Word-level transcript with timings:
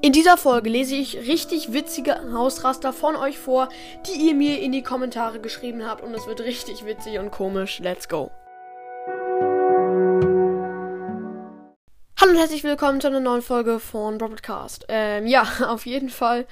In 0.00 0.12
dieser 0.12 0.36
Folge 0.36 0.70
lese 0.70 0.94
ich 0.94 1.16
richtig 1.26 1.72
witzige 1.72 2.32
Hausraster 2.32 2.92
von 2.92 3.16
euch 3.16 3.36
vor, 3.36 3.68
die 4.06 4.28
ihr 4.28 4.34
mir 4.34 4.60
in 4.60 4.70
die 4.70 4.84
Kommentare 4.84 5.40
geschrieben 5.40 5.84
habt 5.84 6.04
und 6.04 6.14
es 6.14 6.24
wird 6.28 6.40
richtig 6.40 6.84
witzig 6.86 7.18
und 7.18 7.32
komisch. 7.32 7.80
Let's 7.80 8.08
go. 8.08 8.30
Hallo 12.16 12.30
und 12.30 12.36
herzlich 12.36 12.62
willkommen 12.62 13.00
zu 13.00 13.08
einer 13.08 13.18
neuen 13.18 13.42
Folge 13.42 13.80
von 13.80 14.18
Broadcast. 14.18 14.86
Ähm, 14.88 15.26
ja, 15.26 15.48
auf 15.66 15.84
jeden 15.84 16.10
Fall 16.10 16.46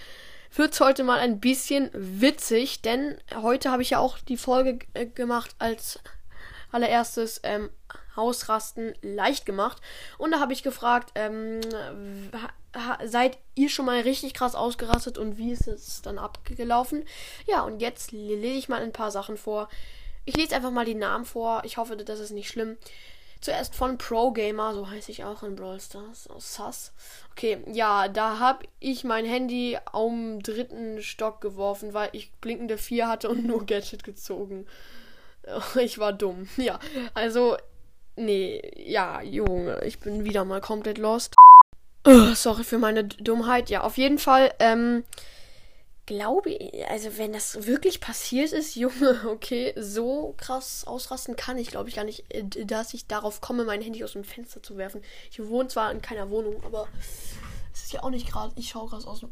wird 0.56 0.72
es 0.72 0.80
heute 0.80 1.04
mal 1.04 1.20
ein 1.20 1.38
bisschen 1.38 1.90
witzig, 1.92 2.82
denn 2.82 3.16
heute 3.42 3.70
habe 3.70 3.82
ich 3.82 3.90
ja 3.90 4.00
auch 4.00 4.18
die 4.18 4.38
Folge 4.38 4.80
äh, 4.94 5.06
gemacht 5.06 5.54
als 5.60 6.00
allererstes 6.72 7.40
ähm, 7.42 7.70
Hausrasten 8.16 8.94
leicht 9.02 9.46
gemacht. 9.46 9.80
Und 10.18 10.32
da 10.32 10.40
habe 10.40 10.52
ich 10.52 10.62
gefragt, 10.62 11.12
ähm, 11.14 11.60
seid 13.04 13.38
ihr 13.54 13.68
schon 13.68 13.86
mal 13.86 14.00
richtig 14.00 14.34
krass 14.34 14.54
ausgerastet 14.54 15.18
und 15.18 15.38
wie 15.38 15.52
ist 15.52 15.68
es 15.68 16.02
dann 16.02 16.18
abgelaufen? 16.18 17.04
Ja, 17.46 17.62
und 17.62 17.80
jetzt 17.80 18.12
lese 18.12 18.58
ich 18.58 18.68
mal 18.68 18.82
ein 18.82 18.92
paar 18.92 19.10
Sachen 19.10 19.36
vor. 19.36 19.68
Ich 20.24 20.36
lese 20.36 20.56
einfach 20.56 20.72
mal 20.72 20.84
die 20.84 20.94
Namen 20.94 21.24
vor. 21.24 21.62
Ich 21.64 21.76
hoffe, 21.76 21.96
das 21.96 22.20
ist 22.20 22.32
nicht 22.32 22.48
schlimm. 22.48 22.76
Zuerst 23.40 23.74
von 23.74 23.98
Pro 23.98 24.32
Gamer, 24.32 24.74
so 24.74 24.88
heiße 24.88 25.12
ich 25.12 25.24
auch 25.24 25.42
in 25.42 25.56
Brawl 25.56 25.78
Stars, 25.78 26.26
aus 26.26 26.54
Sass. 26.54 26.92
Okay, 27.32 27.58
ja, 27.70 28.08
da 28.08 28.38
habe 28.38 28.66
ich 28.80 29.04
mein 29.04 29.26
Handy 29.26 29.78
am 29.92 30.42
dritten 30.42 31.02
Stock 31.02 31.40
geworfen, 31.40 31.92
weil 31.92 32.08
ich 32.12 32.32
blinkende 32.40 32.78
4 32.78 33.08
hatte 33.08 33.28
und 33.28 33.46
nur 33.46 33.66
Gadget 33.66 34.04
gezogen. 34.04 34.66
Ich 35.76 35.98
war 35.98 36.12
dumm. 36.12 36.48
Ja, 36.56 36.78
also, 37.14 37.56
nee, 38.16 38.62
ja, 38.76 39.22
Junge, 39.22 39.82
ich 39.84 39.98
bin 39.98 40.24
wieder 40.24 40.44
mal 40.44 40.60
komplett 40.60 40.98
lost. 40.98 41.34
Oh, 42.04 42.34
sorry 42.34 42.64
für 42.64 42.78
meine 42.78 43.04
Dummheit. 43.04 43.68
Ja, 43.70 43.82
auf 43.82 43.96
jeden 43.96 44.18
Fall, 44.18 44.54
ähm, 44.60 45.04
glaube 46.06 46.50
ich, 46.50 46.86
also 46.88 47.18
wenn 47.18 47.32
das 47.32 47.66
wirklich 47.66 48.00
passiert 48.00 48.52
ist, 48.52 48.76
Junge, 48.76 49.20
okay, 49.26 49.74
so 49.76 50.34
krass 50.36 50.84
ausrasten 50.86 51.36
kann 51.36 51.58
ich, 51.58 51.68
glaube 51.68 51.88
ich, 51.88 51.96
gar 51.96 52.04
nicht, 52.04 52.24
äh, 52.32 52.44
dass 52.64 52.94
ich 52.94 53.06
darauf 53.06 53.40
komme, 53.40 53.64
mein 53.64 53.82
Handy 53.82 54.04
aus 54.04 54.12
dem 54.12 54.24
Fenster 54.24 54.62
zu 54.62 54.76
werfen. 54.76 55.02
Ich 55.30 55.44
wohne 55.44 55.68
zwar 55.68 55.90
in 55.90 56.00
keiner 56.00 56.30
Wohnung, 56.30 56.62
aber 56.64 56.86
es 57.72 57.84
ist 57.84 57.92
ja 57.92 58.02
auch 58.02 58.10
nicht 58.10 58.30
gerade, 58.30 58.52
ich 58.56 58.68
schaue 58.68 58.88
gerade 58.88 59.06
aus 59.06 59.20
dem 59.20 59.30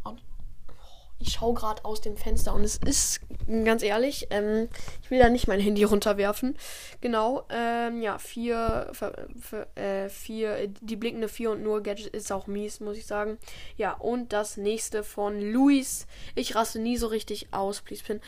ich 1.25 1.33
schaue 1.33 1.55
gerade 1.55 1.85
aus 1.85 2.03
dem 2.03 2.17
Fenster 2.17 2.55
und 2.55 2.65
es 2.65 2.77
ist, 2.77 3.21
ganz 3.65 3.83
ehrlich, 3.83 4.27
ähm, 4.31 4.69
ich 5.03 5.11
will 5.11 5.19
da 5.19 5.31
nicht 5.31 5.49
mein 5.49 5.59
Handy 5.61 5.83
runterwerfen. 5.85 6.57
Genau, 7.01 7.45
ähm, 7.49 8.03
ja, 8.03 8.19
vier, 8.19 8.91
für, 8.93 9.27
für, 9.41 9.67
äh, 9.77 10.11
vier, 10.11 10.69
die 10.69 10.97
blinkende 10.97 11.29
4 11.29 11.53
und 11.53 11.63
nur 11.63 11.83
Gadget 11.83 12.09
ist 12.09 12.31
auch 12.31 12.47
mies, 12.47 12.81
muss 12.81 12.99
ich 12.99 13.07
sagen. 13.07 13.39
Ja, 13.77 13.93
und 13.95 14.33
das 14.35 14.59
nächste 14.59 15.03
von 15.03 15.41
Luis. 15.41 16.07
Ich 16.35 16.55
raste 16.55 16.79
nie 16.79 16.99
so 16.99 17.07
richtig 17.07 17.49
aus, 17.53 17.81
please 17.81 18.05
pin. 18.05 18.21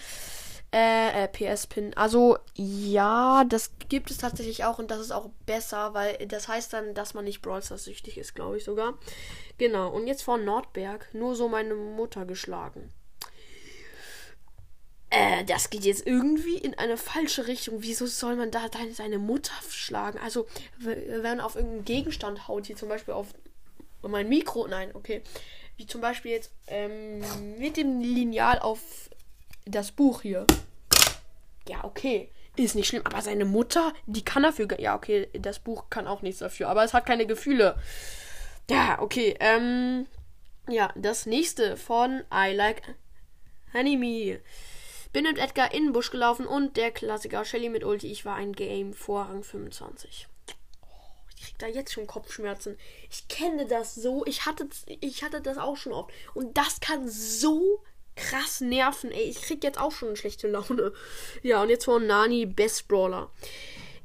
Äh, 0.77 1.25
äh, 1.25 1.29
PS-Pin. 1.29 1.95
Also, 1.95 2.37
ja, 2.55 3.45
das 3.49 3.71
gibt 3.89 4.11
es 4.11 4.19
tatsächlich 4.19 4.65
auch 4.65 4.79
und 4.79 4.91
das 4.91 5.01
ist 5.01 5.11
auch 5.11 5.31
besser, 5.47 5.95
weil 5.95 6.19
das 6.27 6.49
heißt 6.49 6.71
dann, 6.71 6.93
dass 6.93 7.15
man 7.15 7.25
nicht 7.25 7.41
Brawl 7.41 7.63
Stars 7.63 7.85
süchtig 7.85 8.19
ist, 8.19 8.35
glaube 8.35 8.59
ich 8.59 8.65
sogar. 8.65 8.99
Genau, 9.57 9.89
und 9.89 10.07
jetzt 10.07 10.23
von 10.23 10.45
Nordberg, 10.45 11.09
nur 11.15 11.35
so 11.35 11.49
meine 11.49 11.75
Mutter 11.75 12.27
geschlagen. 12.27 12.93
Äh, 15.09 15.47
das 15.47 15.71
geht 15.71 15.87
jetzt 15.87 16.07
irgendwie 16.07 16.59
in 16.59 16.75
eine 16.75 16.99
falsche 16.99 17.47
Richtung. 17.47 17.77
Wieso 17.79 18.05
soll 18.05 18.37
man 18.37 18.51
da 18.51 18.69
seine 18.93 19.19
Mutter 19.19 19.55
schlagen? 19.71 20.19
Also, 20.19 20.47
wenn 20.77 21.23
man 21.23 21.41
auf 21.41 21.57
irgendeinen 21.57 21.87
Gegenstand 21.87 22.49
haut, 22.49 22.67
hier 22.67 22.77
zum 22.77 22.91
Beispiel 22.91 23.15
auf 23.15 23.29
mein 24.03 24.29
Mikro, 24.29 24.67
nein, 24.67 24.91
okay. 24.93 25.23
Wie 25.79 25.87
zum 25.87 26.03
Beispiel 26.03 26.33
jetzt 26.33 26.51
ähm, 26.67 27.23
mit 27.59 27.79
dem 27.79 28.03
Lineal 28.03 28.59
auf 28.59 29.09
das 29.65 29.91
Buch 29.91 30.21
hier. 30.21 30.47
Ja, 31.69 31.85
okay. 31.85 32.31
Ist 32.57 32.75
nicht 32.75 32.89
schlimm. 32.89 33.05
Aber 33.05 33.21
seine 33.21 33.45
Mutter, 33.45 33.93
die 34.07 34.25
kann 34.25 34.43
dafür. 34.43 34.69
Ja, 34.81 34.97
okay, 34.97 35.29
das 35.35 35.59
Buch 35.59 35.91
kann 35.91 36.07
auch 36.07 36.23
nichts 36.23 36.41
dafür. 36.41 36.69
Aber 36.69 36.85
es 36.85 36.95
hat 36.95 37.07
keine 37.07 37.27
Gefühle. 37.27 37.79
Ja, 38.71 39.01
okay. 39.01 39.37
Ähm. 39.41 40.07
Ja, 40.69 40.93
das 40.97 41.27
nächste 41.27 41.77
von 41.77 42.25
I 42.33 42.53
Like 42.53 42.83
Anime. 43.73 44.41
Bin 45.13 45.25
mit 45.25 45.39
Edgar 45.39 45.73
in 45.73 45.85
den 45.85 45.93
Busch 45.93 46.11
gelaufen 46.11 46.47
und 46.47 46.77
der 46.77 46.91
Klassiker 46.91 47.45
Shelly 47.45 47.69
mit 47.69 47.85
Ulti. 47.85 48.11
Ich 48.11 48.25
war 48.25 48.35
ein 48.35 48.53
Game 48.53 48.93
vor 48.93 49.27
Rang 49.27 49.45
25. 49.45 50.27
ich 51.37 51.43
krieg 51.45 51.59
da 51.59 51.67
jetzt 51.67 51.93
schon 51.93 52.07
Kopfschmerzen. 52.07 52.77
Ich 53.11 53.29
kenne 53.29 53.67
das 53.67 53.95
so. 53.95 54.27
Ich 54.27 54.47
hatte, 54.47 54.69
ich 54.87 55.23
hatte 55.23 55.41
das 55.41 55.59
auch 55.59 55.77
schon 55.77 55.93
oft. 55.93 56.11
Und 56.35 56.57
das 56.59 56.81
kann 56.81 57.09
so 57.09 57.83
krass 58.17 58.61
nerven. 58.61 59.13
Ey, 59.13 59.25
ich 59.25 59.43
krieg 59.43 59.63
jetzt 59.63 59.79
auch 59.79 59.93
schon 59.93 60.09
eine 60.09 60.17
schlechte 60.17 60.49
Laune. 60.49 60.93
Ja, 61.43 61.63
und 61.63 61.69
jetzt 61.69 61.85
von 61.85 62.07
Nani 62.07 62.47
Best 62.47 62.89
Brawler. 62.89 63.31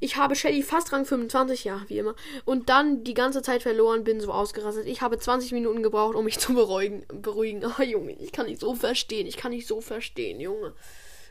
Ich 0.04 0.16
habe 0.16 0.36
Shelly 0.36 0.64
fast 0.64 0.92
Rang 0.92 1.06
25, 1.06 1.64
ja, 1.64 1.84
wie 1.88 2.00
immer. 2.00 2.16
Und 2.44 2.70
dann 2.70 3.04
die 3.04 3.14
ganze 3.14 3.44
Zeit 3.44 3.62
verloren, 3.62 4.04
bin 4.04 4.20
so 4.20 4.34
ausgerastet. 4.34 4.88
Ich 4.88 5.02
habe 5.02 5.20
20 5.20 5.52
Minuten 5.52 5.84
gebraucht, 5.84 6.16
um 6.16 6.26
mich 6.26 6.40
zu 6.40 6.54
beruhigen. 6.54 7.06
beruhigen. 7.08 7.64
Oh, 7.64 7.82
Junge, 7.84 8.14
ich 8.14 8.32
kann 8.32 8.48
nicht 8.48 8.60
so 8.60 8.74
verstehen. 8.74 9.28
Ich 9.28 9.38
kann 9.38 9.52
nicht 9.52 9.68
so 9.68 9.80
verstehen, 9.80 10.40
Junge. 10.40 10.74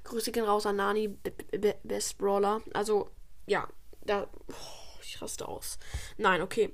Grüße 0.04 0.30
gehen 0.30 0.44
raus 0.44 0.66
an 0.66 0.76
Nani, 0.76 1.16
Best 1.82 2.18
Brawler. 2.18 2.62
Also, 2.72 3.10
ja, 3.46 3.68
da. 4.04 4.28
Oh, 4.48 5.00
ich 5.02 5.20
raste 5.20 5.48
aus. 5.48 5.78
Nein, 6.16 6.40
okay. 6.40 6.72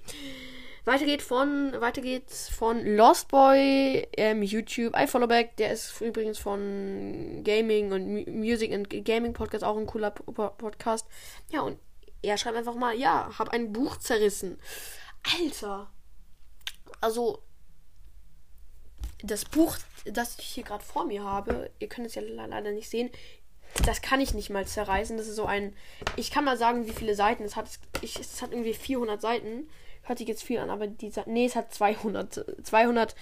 Weiter 0.87 1.05
geht 1.05 1.21
von, 1.21 1.73
weiter 1.81 2.01
geht's 2.01 2.49
von 2.49 2.87
Lost 2.87 3.27
Boy 3.27 4.07
ähm, 4.17 4.45
YouTube. 4.45 4.97
I 4.97 5.09
follow 5.09 5.27
back. 5.27 5.57
Der 5.57 5.73
ist 5.73 6.01
übrigens 6.01 6.39
von 6.39 7.43
Gaming 7.43 7.91
und 7.91 8.25
M 8.25 8.39
Music 8.39 8.71
und 8.71 8.89
Gaming 9.05 9.33
Podcast 9.33 9.65
auch 9.65 9.77
ein 9.77 9.87
cooler 9.87 10.13
P 10.13 10.23
Podcast. 10.33 11.09
Ja, 11.51 11.63
und 11.63 11.81
er 12.23 12.39
schreibt 12.39 12.57
einfach 12.57 12.77
mal, 12.77 12.97
ja, 12.97 13.29
hab 13.37 13.49
ein 13.49 13.73
Buch 13.73 13.97
zerrissen. 13.97 14.61
Alter. 15.41 15.91
Also, 17.01 17.43
das 19.25 19.45
Buch, 19.45 19.77
das 20.05 20.39
ich 20.39 20.47
hier 20.47 20.63
gerade 20.63 20.85
vor 20.85 21.05
mir 21.05 21.25
habe, 21.25 21.69
ihr 21.81 21.89
könnt 21.89 22.07
es 22.07 22.15
ja 22.15 22.23
leider 22.23 22.71
nicht 22.71 22.89
sehen, 22.89 23.11
das 23.85 24.03
kann 24.03 24.21
ich 24.21 24.35
nicht 24.35 24.51
mal 24.51 24.69
zerreißen. 24.69 25.17
Das 25.17 25.27
ist 25.27 25.35
so 25.35 25.47
ein, 25.47 25.75
ich 26.15 26.31
kann 26.31 26.45
mal 26.45 26.57
sagen, 26.57 26.87
wie 26.87 26.93
viele 26.93 27.17
Seiten 27.17 27.43
es 27.43 27.57
hat. 27.57 27.69
Ich, 28.03 28.21
es 28.21 28.41
hat 28.41 28.53
irgendwie 28.53 28.73
400 28.73 29.21
Seiten. 29.21 29.69
Hört 30.07 30.19
sich 30.19 30.29
jetzt 30.29 30.43
viel 30.43 30.59
an, 30.59 30.71
aber 30.71 30.87
dieser. 30.87 31.25
Nee, 31.27 31.47
es 31.47 31.57
hat 31.57 31.75
200. 31.75 32.65
200. 32.65 33.15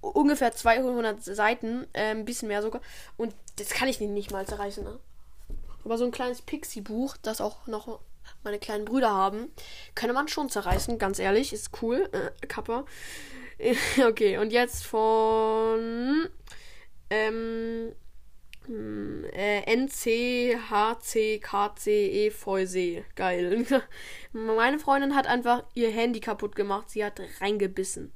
Ungefähr 0.00 0.52
200 0.52 1.22
Seiten. 1.22 1.86
Äh, 1.92 2.10
ein 2.10 2.24
bisschen 2.24 2.48
mehr 2.48 2.62
sogar. 2.62 2.80
Und 3.16 3.34
das 3.56 3.70
kann 3.70 3.88
ich 3.88 4.00
nicht 4.00 4.30
mal 4.30 4.46
zerreißen, 4.46 4.84
ne? 4.84 4.98
Aber 5.84 5.98
so 5.98 6.04
ein 6.04 6.10
kleines 6.10 6.42
Pixie-Buch, 6.42 7.16
das 7.22 7.40
auch 7.40 7.66
noch 7.66 8.00
meine 8.42 8.58
kleinen 8.58 8.84
Brüder 8.84 9.10
haben, 9.10 9.52
könnte 9.94 10.14
man 10.14 10.28
schon 10.28 10.48
zerreißen, 10.48 10.98
ganz 10.98 11.18
ehrlich. 11.18 11.52
Ist 11.52 11.70
cool. 11.82 12.08
Äh, 12.12 12.46
Kappa. 12.46 12.84
okay, 14.08 14.38
und 14.38 14.52
jetzt 14.52 14.84
von. 14.84 16.28
Ähm, 17.10 17.92
äh, 19.66 19.76
NCHCKCE 19.76 22.30
Feuse. 22.30 23.04
Geil. 23.14 23.66
Meine 24.32 24.78
Freundin 24.78 25.14
hat 25.14 25.26
einfach 25.26 25.64
ihr 25.74 25.90
Handy 25.90 26.20
kaputt 26.20 26.56
gemacht. 26.56 26.90
Sie 26.90 27.04
hat 27.04 27.20
reingebissen. 27.40 28.12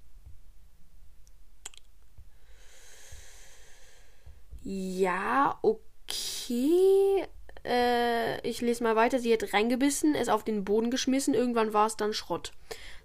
Ja, 4.63 5.59
okay. 5.63 7.27
Äh, 7.65 8.47
ich 8.47 8.61
lese 8.61 8.83
mal 8.83 8.97
weiter. 8.97 9.19
Sie 9.19 9.33
hat 9.33 9.53
reingebissen, 9.53 10.15
es 10.15 10.29
auf 10.29 10.45
den 10.45 10.65
Boden 10.65 10.91
geschmissen. 10.91 11.35
Irgendwann 11.35 11.73
war 11.73 11.87
es 11.87 11.97
dann 11.97 12.13
Schrott. 12.13 12.53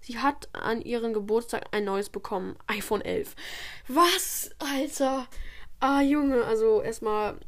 Sie 0.00 0.18
hat 0.18 0.48
an 0.52 0.82
ihrem 0.82 1.12
Geburtstag 1.12 1.66
ein 1.72 1.84
neues 1.84 2.10
bekommen. 2.10 2.56
iPhone 2.66 3.00
11. 3.00 3.34
Was, 3.88 4.50
Alter? 4.58 5.26
Ah, 5.80 6.00
Junge, 6.00 6.44
also 6.44 6.80
erstmal 6.80 7.38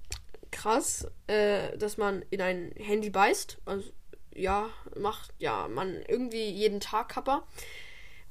krass, 0.58 1.06
äh, 1.26 1.76
dass 1.78 1.96
man 1.96 2.24
in 2.30 2.42
ein 2.42 2.72
Handy 2.76 3.10
beißt. 3.10 3.58
Also, 3.64 3.90
ja, 4.34 4.68
macht 4.96 5.32
ja 5.38 5.68
man 5.68 6.02
irgendwie 6.06 6.50
jeden 6.50 6.80
Tag 6.80 7.08
Kappa. 7.10 7.46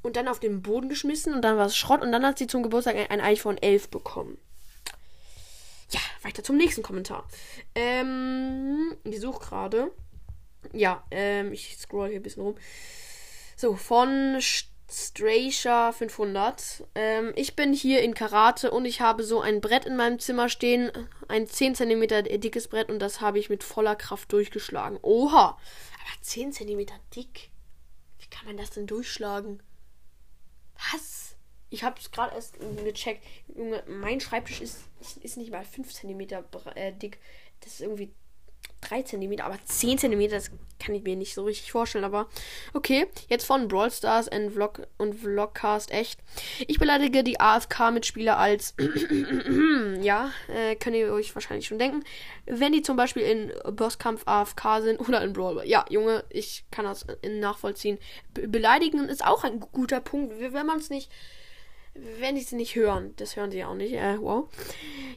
Und 0.03 0.15
dann 0.15 0.27
auf 0.27 0.39
den 0.39 0.62
Boden 0.62 0.89
geschmissen 0.89 1.33
und 1.33 1.41
dann 1.41 1.57
war 1.57 1.65
es 1.65 1.75
Schrott 1.75 2.01
und 2.01 2.12
dann 2.12 2.25
hat 2.25 2.38
sie 2.38 2.47
zum 2.47 2.63
Geburtstag 2.63 2.95
ein, 2.95 3.09
ein 3.09 3.21
iPhone 3.21 3.57
11 3.57 3.89
bekommen. 3.89 4.38
Ja, 5.89 6.00
weiter 6.21 6.44
zum 6.44 6.57
nächsten 6.57 6.83
Kommentar. 6.83 7.27
Ähm, 7.75 8.95
ich 9.03 9.19
suche 9.19 9.39
gerade. 9.39 9.91
Ja, 10.74 11.03
ähm, 11.12 11.51
ich 11.51 11.77
scroll 11.77 12.09
hier 12.09 12.19
ein 12.19 12.24
bisschen 12.24 12.44
rum. 12.44 12.56
So, 13.56 13.75
von 13.75 14.39
St 14.39 14.69
Straysha 14.89 15.92
500. 15.92 16.86
Ähm, 16.95 17.34
ich 17.36 17.56
bin 17.56 17.74
hier 17.74 18.01
in 18.01 18.13
Karate 18.13 18.72
und 18.72 18.86
ich 18.86 19.01
habe 19.01 19.24
so 19.24 19.42
ein 19.42 19.60
Brett 19.60 19.86
in 19.86 19.98
meinem 19.98 20.19
Zimmer 20.19 20.48
stehen. 20.48 20.92
Ein 21.28 21.48
10 21.48 21.75
cm 21.75 22.07
dickes 22.39 22.69
Brett 22.69 22.89
und 22.89 23.00
das 23.00 23.19
habe 23.19 23.38
ich 23.38 23.50
mit 23.50 23.63
voller 23.63 23.95
Kraft 23.95 24.31
durchgeschlagen. 24.31 24.98
Oha! 25.01 25.50
Aber 25.50 26.22
10 26.22 26.54
cm 26.54 26.86
dick? 27.16 27.51
Wie 28.19 28.28
kann 28.30 28.45
man 28.45 28.57
das 28.57 28.69
denn 28.69 28.88
durchschlagen? 28.88 29.62
Was? 30.94 31.36
Ich 31.69 31.84
habe 31.84 32.00
es 32.00 32.12
gerade 32.12 32.34
erst 32.34 32.56
gecheckt. 32.84 33.25
Mein 33.88 34.22
Schreibtisch 34.22 34.62
ist, 34.62 34.80
ist 35.22 35.36
nicht 35.36 35.51
mal 35.51 35.66
5 35.66 35.94
cm 35.94 36.22
äh, 36.75 36.94
dick. 36.94 37.19
Das 37.60 37.74
ist 37.74 37.81
irgendwie 37.81 38.13
3 38.81 39.03
cm, 39.03 39.39
aber 39.41 39.57
10 39.63 39.97
cm, 39.97 40.29
das 40.29 40.51
kann 40.79 40.95
ich 40.95 41.03
mir 41.03 41.15
nicht 41.15 41.33
so 41.33 41.44
richtig 41.44 41.71
vorstellen. 41.71 42.06
Aber 42.06 42.27
okay, 42.74 43.07
jetzt 43.29 43.45
von 43.45 43.68
Brawl 43.68 43.91
Stars 43.91 44.27
und, 44.27 44.51
Vlog 44.51 44.88
und 44.97 45.15
Vlogcast 45.15 45.91
echt. 45.91 46.19
Ich 46.68 46.79
beleidige 46.79 47.24
die 47.24 47.39
AFK-Mitspieler 47.39 48.38
als, 48.38 48.75
ja, 50.01 50.31
äh, 50.47 50.75
könnt 50.75 50.95
ihr 50.95 51.12
euch 51.12 51.33
wahrscheinlich 51.33 51.68
schon 51.68 51.79
denken, 51.79 52.03
wenn 52.45 52.71
die 52.71 52.81
zum 52.81 52.97
Beispiel 52.97 53.24
in 53.24 53.51
Bosskampf 53.75 54.24
AFK 54.25 54.81
sind 54.81 55.00
oder 55.00 55.21
in 55.24 55.33
Brawl. 55.33 55.63
Ja, 55.65 55.85
Junge, 55.89 56.24
ich 56.29 56.65
kann 56.71 56.85
das 56.85 57.06
nachvollziehen. 57.24 57.97
Be 58.33 58.47
beleidigen 58.47 59.09
ist 59.09 59.25
auch 59.25 59.44
ein 59.44 59.59
guter 59.59 60.00
Punkt, 60.00 60.35
wenn 60.39 60.65
man 60.65 60.77
es 60.77 60.89
nicht 60.89 61.12
wenn 62.19 62.35
die 62.35 62.41
es 62.41 62.51
nicht 62.51 62.75
hören. 62.75 63.13
Das 63.18 63.35
hören 63.35 63.51
sie 63.51 63.63
auch 63.63 63.74
nicht. 63.74 63.94
Äh, 63.94 64.18
wow. 64.19 64.50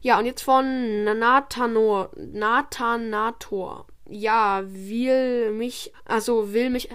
Ja, 0.03 0.19
und 0.19 0.27
jetzt 0.27 0.43
von 0.43 1.05
Nathanor. 1.05 2.11
Nathanator. 2.17 3.87
Ja, 4.09 4.63
will 4.67 5.53
mich, 5.53 5.93
also 6.05 6.53
will 6.53 6.71
mich 6.71 6.89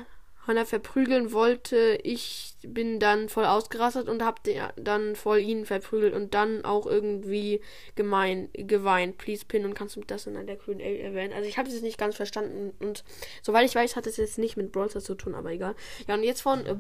Hanna 0.47 0.65
verprügeln 0.65 1.31
wollte. 1.31 1.99
Ich 2.03 2.55
bin 2.61 2.99
dann 2.99 3.29
voll 3.29 3.45
ausgerastet 3.45 4.09
und 4.09 4.23
hab 4.23 4.41
dann 4.75 5.15
voll 5.15 5.39
ihn 5.39 5.65
verprügelt 5.65 6.13
und 6.13 6.33
dann 6.33 6.65
auch 6.65 6.85
irgendwie 6.85 7.61
gemein, 7.95 8.49
geweint. 8.53 9.17
Please 9.17 9.45
pin 9.45 9.65
und 9.65 9.73
kannst 9.73 9.95
du 9.95 10.01
das 10.01 10.27
in 10.27 10.45
der 10.45 10.57
Q&A 10.57 10.75
erwähnen. 10.79 11.33
Also 11.33 11.47
ich 11.47 11.57
habe 11.57 11.69
es 11.69 11.81
nicht 11.81 11.97
ganz 11.97 12.15
verstanden 12.15 12.73
und 12.79 13.03
soweit 13.41 13.65
ich 13.65 13.75
weiß, 13.75 13.95
hat 13.95 14.07
es 14.07 14.17
jetzt 14.17 14.37
nicht 14.37 14.57
mit 14.57 14.71
Brawl 14.71 14.89
zu 14.89 15.15
tun, 15.15 15.35
aber 15.35 15.51
egal. 15.51 15.75
Ja, 16.07 16.15
und 16.15 16.23
jetzt 16.23 16.41
von 16.41 16.65
äh, 16.65 16.75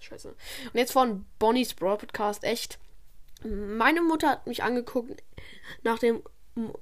Scheiße. 0.00 0.28
Und 0.28 0.74
jetzt 0.74 0.92
von 0.92 1.24
Bonnie's 1.38 1.74
Brawl 1.74 1.98
Podcast. 1.98 2.44
Echt. 2.44 2.78
Meine 3.44 4.02
Mutter 4.02 4.28
hat 4.30 4.46
mich 4.46 4.62
angeguckt 4.62 5.22
nach 5.82 5.98
dem 5.98 6.22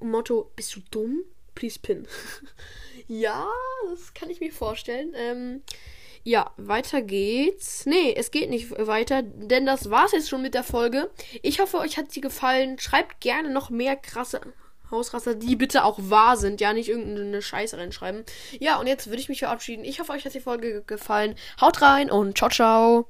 Motto: 0.00 0.50
Bist 0.56 0.74
du 0.76 0.80
dumm? 0.90 1.22
Please 1.54 1.78
pin. 1.80 2.06
ja, 3.08 3.46
das 3.90 4.14
kann 4.14 4.30
ich 4.30 4.40
mir 4.40 4.52
vorstellen. 4.52 5.12
Ähm, 5.14 5.62
ja, 6.24 6.52
weiter 6.56 7.02
geht's. 7.02 7.84
Nee, 7.84 8.14
es 8.16 8.30
geht 8.30 8.48
nicht 8.48 8.70
weiter, 8.78 9.22
denn 9.22 9.66
das 9.66 9.90
war's 9.90 10.12
jetzt 10.12 10.28
schon 10.28 10.42
mit 10.42 10.54
der 10.54 10.62
Folge. 10.62 11.10
Ich 11.42 11.60
hoffe, 11.60 11.78
euch 11.78 11.98
hat 11.98 12.12
sie 12.12 12.20
gefallen. 12.20 12.78
Schreibt 12.78 13.20
gerne 13.20 13.50
noch 13.50 13.70
mehr 13.70 13.96
krasse 13.96 14.40
Hausraster, 14.92 15.34
die 15.34 15.56
bitte 15.56 15.84
auch 15.84 15.98
wahr 15.98 16.36
sind, 16.36 16.60
ja, 16.60 16.72
nicht 16.72 16.90
irgendeine 16.90 17.42
Scheiße 17.42 17.76
reinschreiben. 17.76 18.24
Ja, 18.60 18.78
und 18.78 18.86
jetzt 18.86 19.08
würde 19.08 19.20
ich 19.20 19.28
mich 19.28 19.40
verabschieden. 19.40 19.84
Ich 19.84 19.98
hoffe, 19.98 20.12
euch 20.12 20.24
hat 20.24 20.34
die 20.34 20.40
Folge 20.40 20.82
gefallen. 20.86 21.34
Haut 21.60 21.82
rein 21.82 22.10
und 22.10 22.38
ciao, 22.38 22.50
ciao. 22.50 23.08